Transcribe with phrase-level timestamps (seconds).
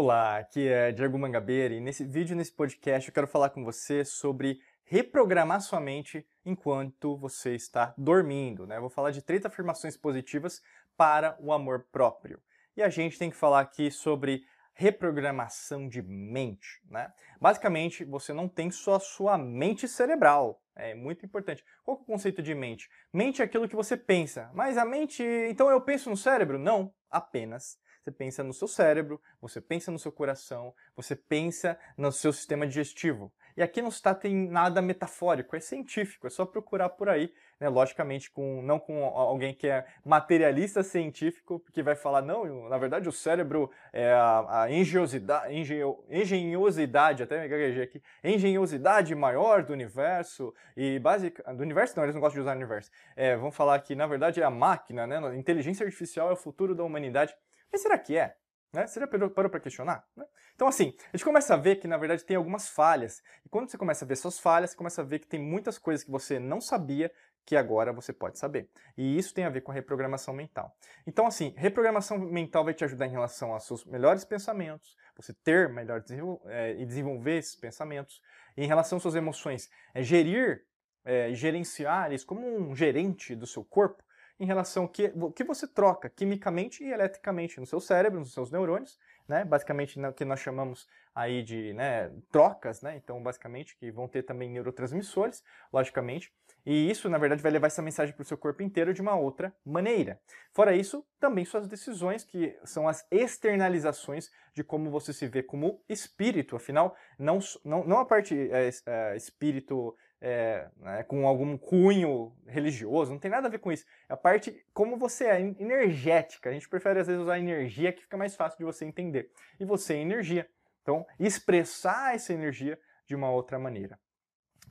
[0.00, 4.04] Olá, aqui é Diego Mangabeira e nesse vídeo, nesse podcast, eu quero falar com você
[4.04, 8.64] sobre reprogramar sua mente enquanto você está dormindo.
[8.64, 8.76] Né?
[8.76, 10.62] Eu vou falar de três afirmações positivas
[10.96, 12.40] para o amor próprio.
[12.76, 16.80] E a gente tem que falar aqui sobre reprogramação de mente.
[16.88, 17.12] Né?
[17.40, 20.62] Basicamente, você não tem só a sua mente cerebral.
[20.76, 21.64] É muito importante.
[21.82, 22.88] Qual é o conceito de mente?
[23.12, 24.48] Mente é aquilo que você pensa.
[24.54, 25.24] Mas a mente.
[25.50, 26.56] Então eu penso no cérebro?
[26.56, 27.76] Não, apenas
[28.08, 32.66] você pensa no seu cérebro, você pensa no seu coração, você pensa no seu sistema
[32.66, 33.30] digestivo.
[33.58, 37.68] E aqui não está tem nada metafórico, é científico, é só procurar por aí, né?
[37.68, 43.08] logicamente com não com alguém que é materialista científico, que vai falar, não, na verdade
[43.08, 49.72] o cérebro é a, a engenhosidade, engenho, engenhosidade, até me gaguejei aqui, engenhosidade maior do
[49.72, 53.80] universo, e básica, do universo não, eles não gostam de usar universo, é, vamos falar
[53.80, 55.36] que na verdade é a máquina, né?
[55.36, 57.34] inteligência artificial é o futuro da humanidade,
[57.70, 58.36] mas será que é?
[58.72, 58.86] Né?
[58.86, 60.04] Você já parou para questionar?
[60.16, 60.24] Né?
[60.54, 63.22] Então, assim, a gente começa a ver que, na verdade, tem algumas falhas.
[63.44, 65.78] E quando você começa a ver suas falhas, você começa a ver que tem muitas
[65.78, 67.10] coisas que você não sabia
[67.46, 68.68] que agora você pode saber.
[68.94, 70.76] E isso tem a ver com a reprogramação mental.
[71.06, 75.68] Então, assim, reprogramação mental vai te ajudar em relação aos seus melhores pensamentos, você ter
[75.70, 76.04] melhor
[76.46, 78.20] é, e desenvolver esses pensamentos.
[78.54, 80.62] E em relação às suas emoções, é gerir,
[81.06, 84.02] é, gerenciar isso como um gerente do seu corpo,
[84.38, 88.50] em relação ao que, que você troca quimicamente e eletricamente no seu cérebro, nos seus
[88.50, 89.44] neurônios, né?
[89.44, 92.96] Basicamente o que nós chamamos aí de né, trocas, né?
[92.96, 95.42] Então, basicamente, que vão ter também neurotransmissores,
[95.72, 96.32] logicamente.
[96.64, 99.16] E isso, na verdade, vai levar essa mensagem para o seu corpo inteiro de uma
[99.16, 100.20] outra maneira.
[100.52, 105.82] Fora isso, também suas decisões, que são as externalizações de como você se vê como
[105.88, 106.56] espírito.
[106.56, 113.12] Afinal, não, não, não a parte é, é, espírito é, né, com algum cunho religioso,
[113.12, 113.84] não tem nada a ver com isso.
[114.08, 116.50] É a parte como você é, energética.
[116.50, 119.30] A gente prefere às vezes usar energia que fica mais fácil de você entender.
[119.58, 120.48] E você é energia.
[120.82, 123.98] Então, expressar essa energia de uma outra maneira.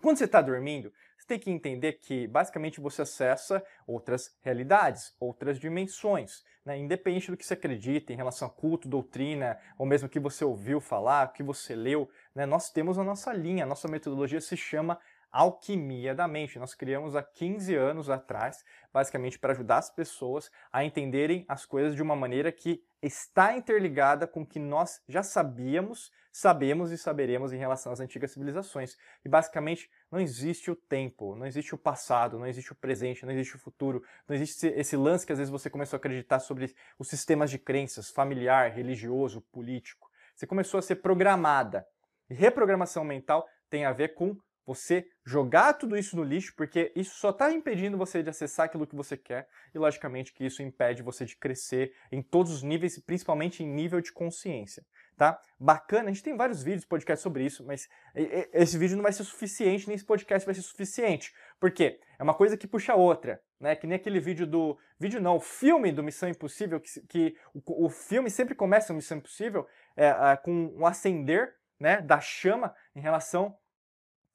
[0.01, 5.59] Quando você está dormindo, você tem que entender que basicamente você acessa outras realidades, outras
[5.59, 6.77] dimensões, né?
[6.77, 10.79] independente do que você acredita em relação a culto, doutrina, ou mesmo que você ouviu
[10.79, 12.45] falar, o que você leu, né?
[12.45, 14.99] nós temos a nossa linha, a nossa metodologia se chama
[15.31, 16.59] Alquimia da Mente.
[16.59, 21.95] Nós criamos há 15 anos atrás, basicamente para ajudar as pessoas a entenderem as coisas
[21.95, 27.53] de uma maneira que está interligada com o que nós já sabíamos, sabemos e saberemos
[27.53, 28.97] em relação às antigas civilizações.
[29.23, 33.31] E basicamente não existe o tempo, não existe o passado, não existe o presente, não
[33.31, 36.73] existe o futuro, não existe esse lance que às vezes você começou a acreditar sobre
[36.97, 40.09] os sistemas de crenças, familiar, religioso, político.
[40.35, 41.87] Você começou a ser programada.
[42.29, 44.37] E reprogramação mental tem a ver com
[44.67, 48.85] você jogar tudo isso no lixo, porque isso só está impedindo você de acessar aquilo
[48.85, 52.99] que você quer, e logicamente que isso impede você de crescer em todos os níveis,
[52.99, 54.85] principalmente em nível de consciência.
[55.15, 55.39] Tá?
[55.57, 59.23] Bacana, a gente tem vários vídeos, podcasts sobre isso, mas esse vídeo não vai ser
[59.23, 61.33] suficiente, nem esse podcast vai ser suficiente.
[61.59, 61.99] Por quê?
[62.19, 63.75] É uma coisa que puxa outra, né?
[63.75, 64.77] Que nem aquele vídeo do.
[64.99, 68.97] Vídeo não, o filme do Missão Impossível, que, que o, o filme sempre começa no
[68.97, 73.55] Missão Impossível é, é, com um acender né, da chama em relação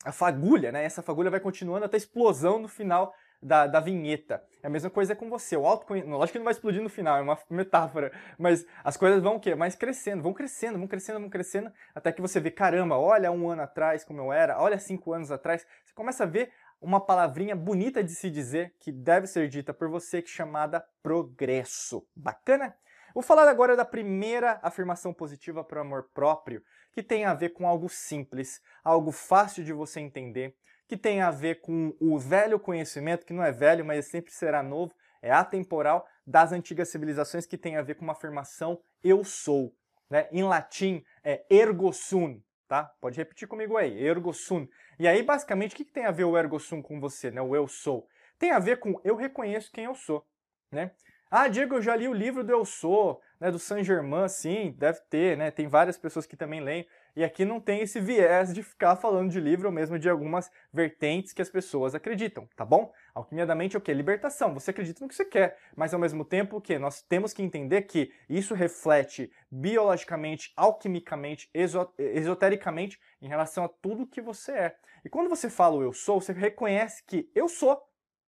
[0.04, 0.84] a fagulha, né?
[0.84, 4.42] Essa fagulha vai continuando até a explosão no final da, da vinheta.
[4.62, 5.56] É a mesma coisa com você.
[5.56, 9.20] O autoconhecimento, lógico que não vai explodir no final, é uma metáfora, mas as coisas
[9.22, 9.54] vão o quê?
[9.54, 13.48] Mais crescendo, vão crescendo, vão crescendo, vão crescendo, até que você vê, caramba, olha um
[13.48, 15.66] ano atrás como eu era, olha cinco anos atrás.
[15.84, 19.88] Você começa a ver uma palavrinha bonita de se dizer que deve ser dita por
[19.88, 22.06] você, que é chamada progresso.
[22.14, 22.74] Bacana?
[23.14, 27.50] Vou falar agora da primeira afirmação positiva para o amor próprio, que tem a ver
[27.50, 30.54] com algo simples, algo fácil de você entender,
[30.86, 34.62] que tem a ver com o velho conhecimento, que não é velho, mas sempre será
[34.62, 39.74] novo, é atemporal, das antigas civilizações, que tem a ver com uma afirmação eu sou.
[40.10, 40.28] Né?
[40.30, 42.84] Em latim é ergo sum, tá?
[43.00, 44.68] Pode repetir comigo aí, ergo sum.
[44.98, 47.40] E aí, basicamente, o que tem a ver o ergo sum com você, né?
[47.40, 48.06] o eu sou?
[48.38, 50.26] Tem a ver com eu reconheço quem eu sou.
[50.70, 50.90] Né?
[51.34, 54.72] Ah, Diego, eu já li o livro do Eu Sou, né, do Saint Germain, sim,
[54.78, 55.50] deve ter, né?
[55.50, 56.86] Tem várias pessoas que também leem.
[57.16, 60.48] E aqui não tem esse viés de ficar falando de livro ou mesmo de algumas
[60.72, 62.92] vertentes que as pessoas acreditam, tá bom?
[63.12, 63.92] Alquimia da mente é o quê?
[63.92, 64.54] Libertação.
[64.54, 67.82] Você acredita no que você quer, mas ao mesmo tempo que nós temos que entender
[67.82, 74.76] que isso reflete biologicamente, alquimicamente, esotericamente em relação a tudo que você é.
[75.04, 77.76] E quando você fala o eu sou, você reconhece que eu sou,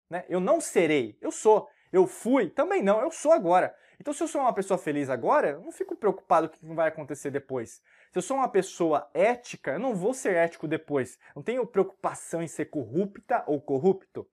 [0.08, 0.24] né?
[0.26, 1.68] Eu não serei, eu sou.
[1.92, 2.48] Eu fui?
[2.48, 3.74] Também não, eu sou agora.
[4.02, 6.74] Então, se eu sou uma pessoa feliz agora, eu não fico preocupado com o que
[6.74, 7.80] vai acontecer depois.
[8.10, 11.20] Se eu sou uma pessoa ética, eu não vou ser ético depois.
[11.36, 14.28] Não tenho preocupação em ser corrupta ou corrupto.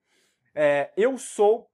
[0.56, 1.70] É, eu sou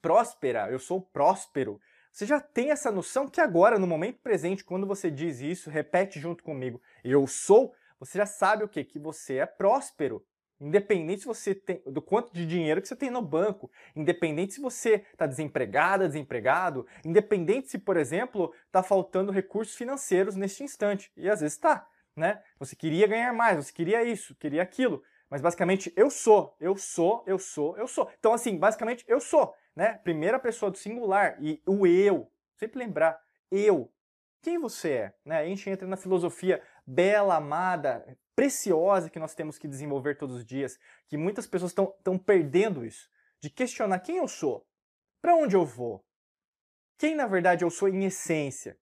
[0.00, 1.80] próspera, eu sou próspero.
[2.12, 6.20] Você já tem essa noção que agora, no momento presente, quando você diz isso, repete
[6.20, 8.84] junto comigo, eu sou, você já sabe o que?
[8.84, 10.24] Que você é próspero.
[10.60, 14.60] Independente se você tem do quanto de dinheiro que você tem no banco, independente se
[14.60, 21.12] você está desempregada, desempregado, independente se, por exemplo, está faltando recursos financeiros neste instante.
[21.16, 21.86] E às vezes está,
[22.16, 22.42] né?
[22.58, 25.02] Você queria ganhar mais, você queria isso, queria aquilo.
[25.28, 28.10] Mas basicamente eu sou, eu sou, eu sou, eu sou.
[28.18, 29.98] Então, assim, basicamente eu sou né?
[30.02, 32.32] Primeira pessoa do singular e o eu.
[32.56, 33.20] Sempre lembrar,
[33.50, 33.92] eu.
[34.40, 35.14] Quem você é?
[35.24, 35.38] Né?
[35.38, 40.44] A gente entra na filosofia bela, amada, preciosa que nós temos que desenvolver todos os
[40.44, 40.78] dias,
[41.08, 43.08] que muitas pessoas estão perdendo isso,
[43.40, 44.64] de questionar quem eu sou,
[45.20, 46.04] para onde eu vou,
[46.98, 48.78] quem na verdade eu sou em essência.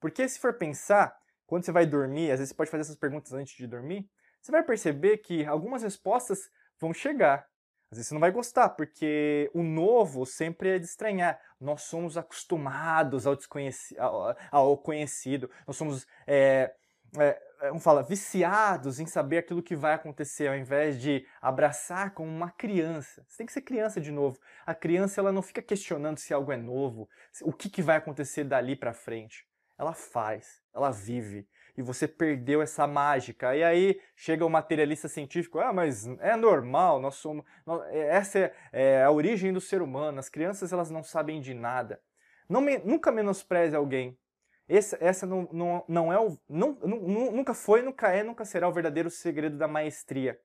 [0.00, 1.16] Porque se for pensar,
[1.46, 4.08] quando você vai dormir, às vezes você pode fazer essas perguntas antes de dormir,
[4.40, 6.50] você vai perceber que algumas respostas
[6.80, 7.46] vão chegar.
[7.90, 11.38] Às vezes você não vai gostar, porque o novo sempre é de estranhar.
[11.60, 16.74] Nós somos acostumados ao, desconhecido, ao, ao conhecido, nós somos, é,
[17.18, 22.30] é, vamos falar, viciados em saber aquilo que vai acontecer, ao invés de abraçar como
[22.30, 23.24] uma criança.
[23.28, 24.38] Você tem que ser criança de novo.
[24.66, 27.08] A criança ela não fica questionando se algo é novo,
[27.42, 29.46] o que, que vai acontecer dali para frente.
[29.78, 33.56] Ela faz, ela vive e você perdeu essa mágica.
[33.56, 37.44] E aí chega o materialista científico, ah, mas é normal, nós somos,
[37.90, 40.18] essa é, é a origem do ser humano.
[40.18, 42.00] As crianças elas não sabem de nada.
[42.48, 44.18] Não nunca menospreze alguém.
[44.68, 48.72] Esse, essa não, não, não é o, não, nunca foi, nunca é, nunca será o
[48.72, 50.38] verdadeiro segredo da maestria.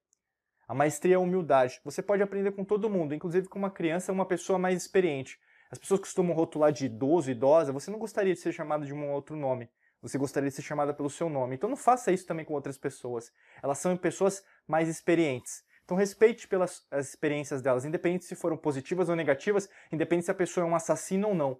[0.68, 1.80] A maestria é a humildade.
[1.86, 5.40] Você pode aprender com todo mundo, inclusive com uma criança, uma pessoa mais experiente.
[5.72, 9.12] As pessoas costumam rotular de idoso, idosa, você não gostaria de ser chamado de um
[9.12, 9.70] outro nome.
[10.02, 11.56] Você gostaria de ser chamada pelo seu nome.
[11.56, 13.32] Então não faça isso também com outras pessoas.
[13.64, 15.64] Elas são pessoas mais experientes.
[15.84, 20.36] Então respeite pelas as experiências delas, independente se foram positivas ou negativas, independente se a
[20.36, 21.58] pessoa é um assassino ou não.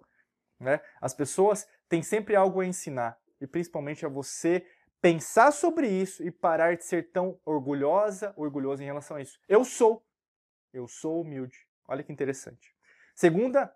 [0.58, 0.80] Né?
[1.00, 4.66] As pessoas têm sempre algo a ensinar, e principalmente a você
[5.00, 9.38] pensar sobre isso e parar de ser tão orgulhosa, orgulhoso em relação a isso.
[9.48, 10.04] Eu sou.
[10.72, 11.56] Eu sou humilde.
[11.86, 12.74] Olha que interessante.
[13.14, 13.72] Segunda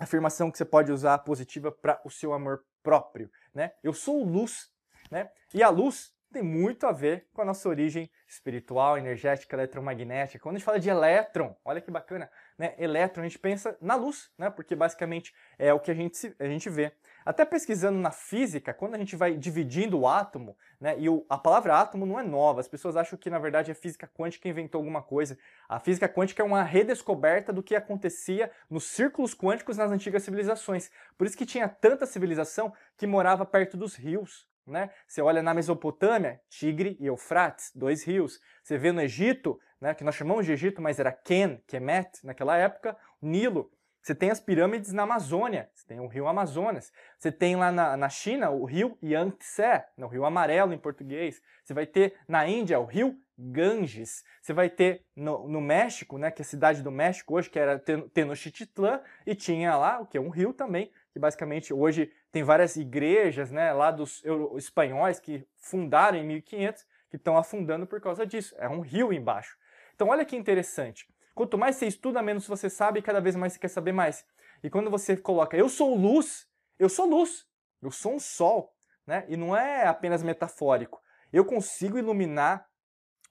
[0.00, 3.72] afirmação que você pode usar positiva para o seu amor próprio, né?
[3.82, 4.70] Eu sou luz,
[5.10, 5.30] né?
[5.52, 10.42] E a luz tem muito a ver com a nossa origem espiritual, energética, eletromagnética.
[10.42, 12.28] Quando a gente fala de elétron, olha que bacana,
[12.58, 12.74] né?
[12.76, 14.50] Elétron, a gente pensa na luz, né?
[14.50, 16.92] Porque basicamente é o que a gente, a gente vê.
[17.24, 20.96] Até pesquisando na física, quando a gente vai dividindo o átomo, né?
[20.98, 23.74] E o, a palavra átomo não é nova, as pessoas acham que na verdade a
[23.74, 25.38] física quântica inventou alguma coisa.
[25.68, 30.90] A física quântica é uma redescoberta do que acontecia nos círculos quânticos nas antigas civilizações.
[31.16, 34.90] Por isso que tinha tanta civilização que morava perto dos rios, né?
[35.06, 38.40] Você olha na Mesopotâmia, Tigre e Eufrates, dois rios.
[38.62, 42.56] Você vê no Egito, né, que nós chamamos de Egito, mas era Ken, Kemet naquela
[42.56, 43.70] época, Nilo.
[44.04, 46.92] Você tem as pirâmides na Amazônia, você tem o rio Amazonas.
[47.18, 49.62] Você tem lá na, na China o rio Yangtze,
[49.96, 51.40] né, o rio amarelo em português.
[51.64, 54.22] Você vai ter na Índia o rio Ganges.
[54.42, 57.58] Você vai ter no, no, México, né, que é a cidade do México hoje, que
[57.58, 57.78] era
[58.12, 60.18] Tenochtitlan, e tinha lá o que?
[60.18, 64.20] Um rio também, que basicamente hoje tem várias igrejas né, lá dos
[64.56, 68.52] espanhóis que fundaram em 1500 que estão afundando por causa disso.
[68.58, 69.56] É um rio embaixo.
[69.94, 71.06] Então olha que interessante.
[71.32, 74.26] Quanto mais você estuda, menos você sabe e cada vez mais você quer saber mais.
[74.60, 76.48] E quando você coloca eu sou luz,
[76.80, 77.46] eu sou luz,
[77.80, 78.74] eu sou um sol,
[79.06, 79.24] né?
[79.28, 81.00] E não é apenas metafórico.
[81.32, 82.68] Eu consigo iluminar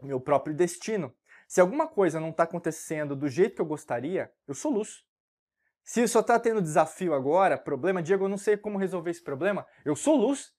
[0.01, 1.13] meu próprio destino.
[1.49, 5.03] Se alguma coisa não está acontecendo do jeito que eu gostaria, eu sou luz.
[5.83, 9.67] Se só está tendo desafio agora, problema, Diego, eu não sei como resolver esse problema,
[9.83, 10.53] eu sou luz.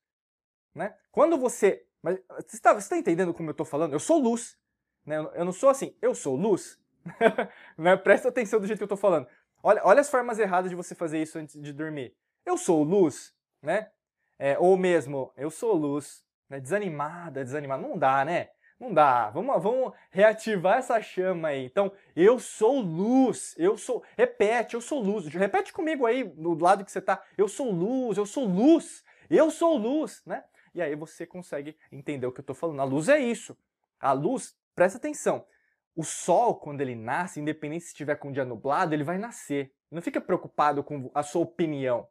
[0.75, 0.95] Né?
[1.11, 1.87] Quando você.
[2.03, 3.95] Mas você está tá entendendo como eu estou falando?
[3.95, 4.59] Eu sou luz.
[5.07, 5.17] Né?
[5.35, 6.79] Eu não sou assim, eu sou luz.
[7.79, 7.97] né?
[7.97, 9.27] Presta atenção do jeito que eu estou falando.
[9.63, 12.15] Olha, olha as formas erradas de você fazer isso antes de dormir.
[12.45, 13.91] Eu sou luz, né?
[14.39, 16.23] É, ou mesmo, eu sou luz.
[16.51, 16.61] Né?
[16.61, 17.83] Desanimada, desanimada.
[17.83, 18.51] Não dá, né?
[18.79, 19.31] Não dá.
[19.31, 21.65] Vamos, vamos reativar essa chama aí.
[21.65, 23.55] Então, eu sou luz.
[23.57, 24.03] Eu sou.
[24.17, 25.27] Repete, eu sou luz.
[25.27, 27.23] Repete comigo aí do lado que você tá.
[27.39, 29.05] Eu sou luz, eu sou luz.
[29.31, 30.45] Eu sou luz, né?
[30.75, 32.81] E aí você consegue entender o que eu estou falando.
[32.81, 33.57] A luz é isso.
[34.01, 35.47] A luz, presta atenção.
[35.97, 39.73] O sol, quando ele nasce, independente se estiver com o dia nublado, ele vai nascer.
[39.91, 42.09] Não fica preocupado com a sua opinião.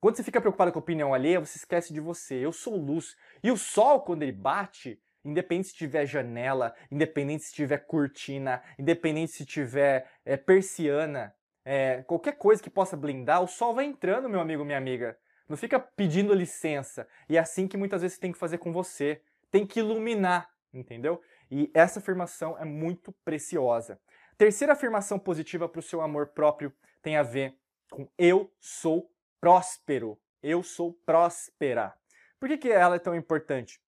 [0.00, 2.36] Quando você fica preocupado com a opinião alheia, você esquece de você.
[2.36, 3.16] Eu sou luz.
[3.42, 9.32] E o sol, quando ele bate, Independente se tiver janela, independente se tiver cortina, independente
[9.32, 11.34] se tiver é, persiana,
[11.64, 15.18] é, qualquer coisa que possa blindar, o sol vai entrando, meu amigo, minha amiga.
[15.48, 17.06] Não fica pedindo licença.
[17.28, 19.20] E é assim que muitas vezes tem que fazer com você.
[19.50, 21.20] Tem que iluminar, entendeu?
[21.50, 24.00] E essa afirmação é muito preciosa.
[24.38, 26.72] Terceira afirmação positiva para o seu amor próprio
[27.02, 27.54] tem a ver
[27.90, 29.10] com eu sou
[29.40, 30.18] próspero.
[30.42, 31.94] Eu sou próspera.
[32.38, 33.80] Por que, que ela é tão importante?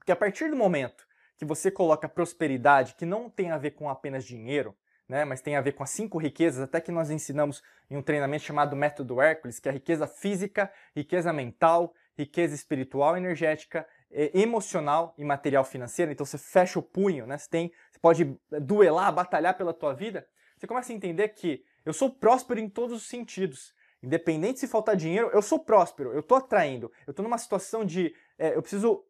[0.00, 3.88] Porque a partir do momento que você coloca prosperidade, que não tem a ver com
[3.88, 4.74] apenas dinheiro,
[5.06, 8.02] né, mas tem a ver com as cinco riquezas, até que nós ensinamos em um
[8.02, 15.14] treinamento chamado Método Hércules, que é a riqueza física, riqueza mental, riqueza espiritual, energética, emocional
[15.18, 16.12] e material financeira.
[16.12, 17.36] Então você fecha o punho, né?
[17.36, 20.26] Você, tem, você pode duelar, batalhar pela tua vida.
[20.56, 23.74] Você começa a entender que eu sou próspero em todos os sentidos.
[24.02, 28.14] Independente se faltar dinheiro, eu sou próspero, eu estou atraindo, eu estou numa situação de
[28.40, 29.04] é, eu preciso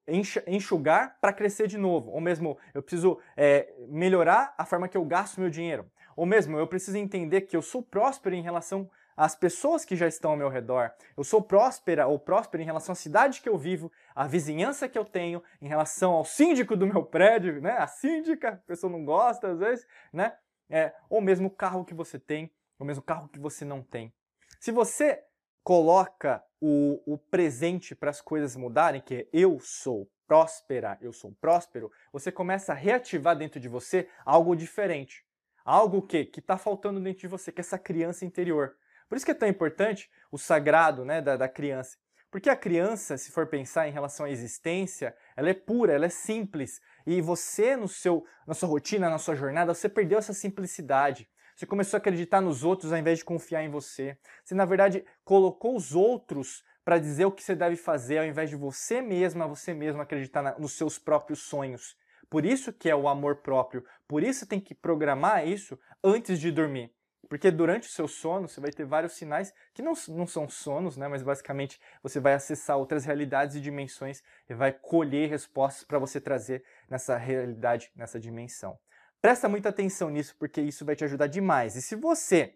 [0.48, 5.04] enxugar para crescer de novo, ou mesmo eu preciso é, melhorar a forma que eu
[5.04, 9.36] gasto meu dinheiro, ou mesmo eu preciso entender que eu sou próspero em relação às
[9.36, 12.96] pessoas que já estão ao meu redor, eu sou próspera ou próspero em relação à
[12.96, 17.04] cidade que eu vivo, à vizinhança que eu tenho, em relação ao síndico do meu
[17.04, 17.76] prédio, né?
[17.78, 20.34] A síndica, a pessoa não gosta às vezes, né?
[20.68, 23.80] É, ou mesmo o carro que você tem, ou mesmo o carro que você não
[23.80, 24.12] tem.
[24.58, 25.22] Se você
[25.70, 31.30] coloca o, o presente para as coisas mudarem, que é eu sou próspera, eu sou
[31.40, 35.24] próspero, você começa a reativar dentro de você algo diferente.
[35.64, 38.74] Algo que que está faltando dentro de você, que é essa criança interior.
[39.08, 41.96] Por isso que é tão importante o sagrado né, da, da criança.
[42.32, 46.08] Porque a criança, se for pensar em relação à existência, ela é pura, ela é
[46.10, 46.80] simples.
[47.06, 51.30] E você, no seu, na sua rotina, na sua jornada, você perdeu essa simplicidade.
[51.60, 54.16] Você começou a acreditar nos outros ao invés de confiar em você.
[54.42, 58.48] Você, na verdade, colocou os outros para dizer o que você deve fazer ao invés
[58.48, 61.98] de você mesma, você mesmo acreditar na, nos seus próprios sonhos.
[62.30, 63.84] Por isso que é o amor próprio.
[64.08, 66.94] Por isso tem que programar isso antes de dormir.
[67.28, 70.96] Porque durante o seu sono você vai ter vários sinais que não, não são sonos,
[70.96, 71.08] né?
[71.08, 76.22] mas basicamente você vai acessar outras realidades e dimensões e vai colher respostas para você
[76.22, 78.78] trazer nessa realidade, nessa dimensão.
[79.20, 81.76] Presta muita atenção nisso, porque isso vai te ajudar demais.
[81.76, 82.54] E se você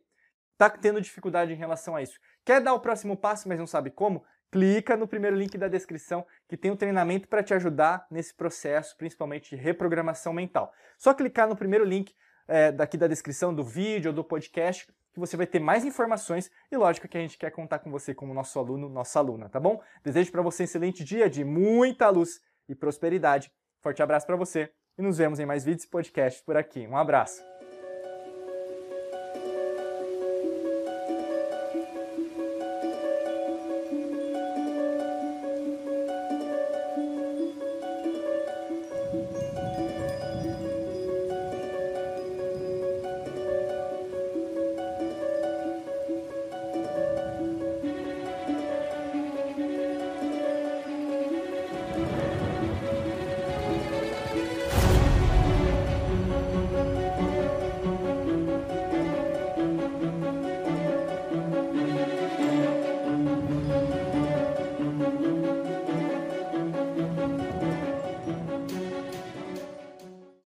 [0.53, 3.91] está tendo dificuldade em relação a isso, quer dar o próximo passo, mas não sabe
[3.91, 8.33] como, clica no primeiro link da descrição que tem um treinamento para te ajudar nesse
[8.33, 10.73] processo, principalmente de reprogramação mental.
[10.97, 12.15] Só clicar no primeiro link
[12.49, 16.51] é, daqui da descrição do vídeo ou do podcast que você vai ter mais informações
[16.73, 19.61] e lógico que a gente quer contar com você como nosso aluno, nossa aluna, tá
[19.61, 19.81] bom?
[20.03, 23.53] Desejo para você um excelente dia de muita luz e prosperidade.
[23.81, 26.87] Forte abraço para você e nos vemos em mais vídeos e podcasts por aqui.
[26.87, 27.54] Um abraço!